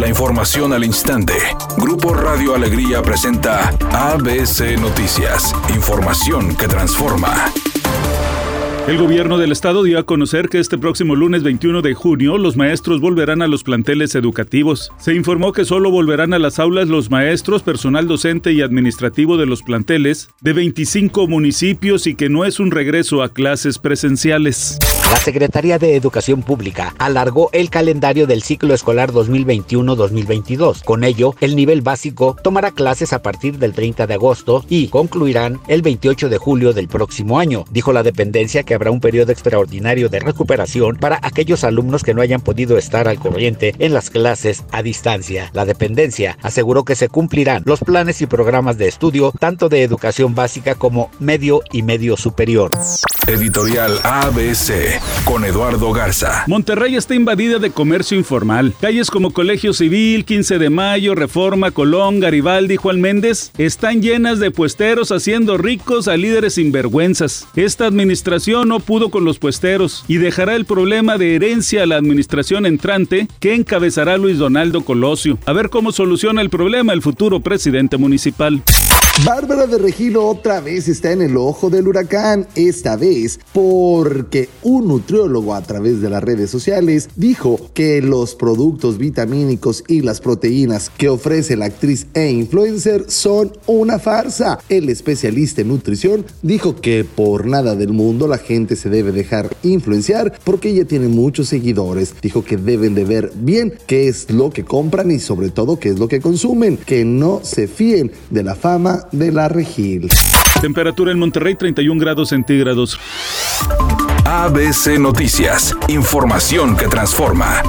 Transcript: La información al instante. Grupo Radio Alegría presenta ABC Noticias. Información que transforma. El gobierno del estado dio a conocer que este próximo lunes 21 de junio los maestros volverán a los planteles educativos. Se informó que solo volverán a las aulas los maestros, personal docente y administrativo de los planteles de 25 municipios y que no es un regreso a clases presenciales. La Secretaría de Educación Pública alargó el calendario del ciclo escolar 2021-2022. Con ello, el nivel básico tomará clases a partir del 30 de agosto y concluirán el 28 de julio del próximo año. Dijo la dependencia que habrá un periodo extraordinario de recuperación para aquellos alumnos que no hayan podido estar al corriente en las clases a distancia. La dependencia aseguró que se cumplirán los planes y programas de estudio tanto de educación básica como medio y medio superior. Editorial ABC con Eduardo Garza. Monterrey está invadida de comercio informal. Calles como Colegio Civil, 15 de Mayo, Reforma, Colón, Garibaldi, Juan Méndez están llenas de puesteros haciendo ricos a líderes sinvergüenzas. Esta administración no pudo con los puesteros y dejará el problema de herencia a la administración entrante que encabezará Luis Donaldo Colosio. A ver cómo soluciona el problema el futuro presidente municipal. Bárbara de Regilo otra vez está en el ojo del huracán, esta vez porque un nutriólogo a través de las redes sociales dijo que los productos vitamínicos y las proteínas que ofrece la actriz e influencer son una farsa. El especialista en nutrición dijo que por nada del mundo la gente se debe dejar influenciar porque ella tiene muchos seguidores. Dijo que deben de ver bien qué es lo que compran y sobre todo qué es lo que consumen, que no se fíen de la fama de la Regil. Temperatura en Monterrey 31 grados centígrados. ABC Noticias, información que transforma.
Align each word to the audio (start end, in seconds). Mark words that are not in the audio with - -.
La 0.00 0.08
información 0.08 0.72
al 0.72 0.82
instante. 0.82 1.34
Grupo 1.76 2.14
Radio 2.14 2.54
Alegría 2.54 3.02
presenta 3.02 3.68
ABC 3.92 4.80
Noticias. 4.80 5.54
Información 5.74 6.56
que 6.56 6.66
transforma. 6.68 7.52
El 8.88 8.96
gobierno 8.96 9.36
del 9.36 9.52
estado 9.52 9.82
dio 9.82 9.98
a 9.98 10.04
conocer 10.04 10.48
que 10.48 10.58
este 10.58 10.78
próximo 10.78 11.16
lunes 11.16 11.42
21 11.42 11.82
de 11.82 11.92
junio 11.92 12.38
los 12.38 12.56
maestros 12.56 13.02
volverán 13.02 13.42
a 13.42 13.46
los 13.46 13.62
planteles 13.62 14.14
educativos. 14.14 14.90
Se 14.96 15.14
informó 15.14 15.52
que 15.52 15.66
solo 15.66 15.90
volverán 15.90 16.32
a 16.32 16.38
las 16.38 16.58
aulas 16.58 16.88
los 16.88 17.10
maestros, 17.10 17.62
personal 17.62 18.08
docente 18.08 18.52
y 18.52 18.62
administrativo 18.62 19.36
de 19.36 19.44
los 19.44 19.62
planteles 19.62 20.30
de 20.40 20.54
25 20.54 21.28
municipios 21.28 22.06
y 22.06 22.14
que 22.14 22.30
no 22.30 22.46
es 22.46 22.58
un 22.58 22.70
regreso 22.70 23.22
a 23.22 23.28
clases 23.28 23.78
presenciales. 23.78 24.78
La 25.10 25.16
Secretaría 25.16 25.80
de 25.80 25.96
Educación 25.96 26.42
Pública 26.42 26.94
alargó 26.96 27.50
el 27.52 27.68
calendario 27.68 28.28
del 28.28 28.44
ciclo 28.44 28.74
escolar 28.74 29.10
2021-2022. 29.10 30.84
Con 30.84 31.02
ello, 31.02 31.34
el 31.40 31.56
nivel 31.56 31.82
básico 31.82 32.36
tomará 32.40 32.70
clases 32.70 33.12
a 33.12 33.20
partir 33.20 33.58
del 33.58 33.72
30 33.72 34.06
de 34.06 34.14
agosto 34.14 34.64
y 34.68 34.86
concluirán 34.86 35.58
el 35.66 35.82
28 35.82 36.28
de 36.28 36.38
julio 36.38 36.72
del 36.72 36.86
próximo 36.86 37.40
año. 37.40 37.64
Dijo 37.72 37.92
la 37.92 38.04
dependencia 38.04 38.62
que 38.62 38.72
habrá 38.72 38.92
un 38.92 39.00
periodo 39.00 39.32
extraordinario 39.32 40.08
de 40.08 40.20
recuperación 40.20 40.94
para 40.94 41.18
aquellos 41.22 41.64
alumnos 41.64 42.04
que 42.04 42.14
no 42.14 42.22
hayan 42.22 42.40
podido 42.40 42.78
estar 42.78 43.08
al 43.08 43.18
corriente 43.18 43.74
en 43.80 43.92
las 43.92 44.10
clases 44.10 44.62
a 44.70 44.84
distancia. 44.84 45.50
La 45.54 45.64
dependencia 45.64 46.38
aseguró 46.40 46.84
que 46.84 46.94
se 46.94 47.08
cumplirán 47.08 47.64
los 47.66 47.80
planes 47.80 48.22
y 48.22 48.26
programas 48.26 48.78
de 48.78 48.86
estudio 48.86 49.32
tanto 49.40 49.68
de 49.68 49.82
educación 49.82 50.36
básica 50.36 50.76
como 50.76 51.10
medio 51.18 51.62
y 51.72 51.82
medio 51.82 52.16
superior. 52.16 52.70
Editorial 53.26 53.98
ABC 54.04 54.99
con 55.24 55.44
Eduardo 55.44 55.92
Garza. 55.92 56.44
Monterrey 56.46 56.96
está 56.96 57.14
invadida 57.14 57.58
de 57.58 57.70
comercio 57.70 58.16
informal. 58.16 58.74
Calles 58.80 59.10
como 59.10 59.32
Colegio 59.32 59.72
Civil, 59.72 60.24
15 60.24 60.58
de 60.58 60.70
Mayo, 60.70 61.14
Reforma, 61.14 61.70
Colón, 61.70 62.20
Garibaldi, 62.20 62.76
Juan 62.76 63.00
Méndez 63.00 63.52
están 63.58 64.02
llenas 64.02 64.40
de 64.40 64.50
puesteros 64.50 65.12
haciendo 65.12 65.58
ricos 65.58 66.08
a 66.08 66.16
líderes 66.16 66.54
sinvergüenzas. 66.54 67.46
Esta 67.54 67.86
administración 67.86 68.68
no 68.68 68.80
pudo 68.80 69.10
con 69.10 69.24
los 69.24 69.38
puesteros 69.38 70.04
y 70.08 70.16
dejará 70.16 70.56
el 70.56 70.64
problema 70.64 71.18
de 71.18 71.36
herencia 71.36 71.82
a 71.82 71.86
la 71.86 71.96
administración 71.96 72.66
entrante 72.66 73.28
que 73.38 73.54
encabezará 73.54 74.18
Luis 74.18 74.38
Donaldo 74.38 74.82
Colosio. 74.82 75.38
A 75.46 75.52
ver 75.52 75.70
cómo 75.70 75.92
soluciona 75.92 76.40
el 76.40 76.50
problema 76.50 76.92
el 76.92 77.02
futuro 77.02 77.40
presidente 77.40 77.96
municipal. 77.96 78.62
Bárbara 79.24 79.66
de 79.66 79.76
Regilo 79.76 80.26
otra 80.26 80.60
vez 80.60 80.88
está 80.88 81.12
en 81.12 81.20
el 81.20 81.36
ojo 81.36 81.68
del 81.68 81.86
huracán, 81.86 82.46
esta 82.54 82.96
vez 82.96 83.38
porque 83.52 84.48
un 84.62 84.88
nutriólogo 84.88 85.54
a 85.54 85.60
través 85.60 86.00
de 86.00 86.08
las 86.08 86.24
redes 86.24 86.48
sociales 86.48 87.10
dijo 87.16 87.60
que 87.74 88.00
los 88.00 88.34
productos 88.34 88.96
vitamínicos 88.96 89.84
y 89.86 90.00
las 90.00 90.22
proteínas 90.22 90.90
que 90.96 91.10
ofrece 91.10 91.56
la 91.56 91.66
actriz 91.66 92.06
e 92.14 92.30
influencer 92.30 93.04
son 93.08 93.52
una 93.66 93.98
farsa. 93.98 94.58
El 94.70 94.88
especialista 94.88 95.60
en 95.60 95.68
nutrición 95.68 96.24
dijo 96.40 96.76
que 96.76 97.04
por 97.04 97.46
nada 97.46 97.76
del 97.76 97.92
mundo 97.92 98.26
la 98.26 98.38
gente 98.38 98.74
se 98.74 98.88
debe 98.88 99.12
dejar 99.12 99.54
influenciar 99.62 100.32
porque 100.44 100.70
ella 100.70 100.86
tiene 100.86 101.08
muchos 101.08 101.48
seguidores. 101.48 102.14
Dijo 102.22 102.42
que 102.42 102.56
deben 102.56 102.94
de 102.94 103.04
ver 103.04 103.32
bien 103.34 103.74
qué 103.86 104.08
es 104.08 104.30
lo 104.30 104.48
que 104.48 104.64
compran 104.64 105.10
y 105.10 105.18
sobre 105.18 105.50
todo 105.50 105.78
qué 105.78 105.90
es 105.90 105.98
lo 105.98 106.08
que 106.08 106.22
consumen, 106.22 106.78
que 106.78 107.04
no 107.04 107.40
se 107.42 107.66
fíen 107.66 108.12
de 108.30 108.42
la 108.42 108.54
fama 108.54 109.08
de 109.12 109.32
la 109.32 109.48
Regil. 109.48 110.08
Temperatura 110.60 111.12
en 111.12 111.18
Monterrey 111.18 111.54
31 111.54 112.00
grados 112.00 112.28
centígrados. 112.28 112.98
ABC 114.24 114.98
Noticias, 114.98 115.74
información 115.88 116.76
que 116.76 116.86
transforma. 116.88 117.62